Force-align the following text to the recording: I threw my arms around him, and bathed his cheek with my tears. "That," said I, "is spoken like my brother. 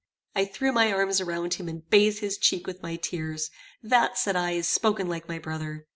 I 0.35 0.45
threw 0.45 0.71
my 0.71 0.91
arms 0.91 1.21
around 1.21 1.53
him, 1.53 1.69
and 1.69 1.87
bathed 1.87 2.21
his 2.21 2.39
cheek 2.39 2.65
with 2.65 2.81
my 2.81 2.95
tears. 2.95 3.51
"That," 3.83 4.17
said 4.17 4.35
I, 4.35 4.53
"is 4.53 4.67
spoken 4.67 5.07
like 5.07 5.27
my 5.27 5.37
brother. 5.37 5.85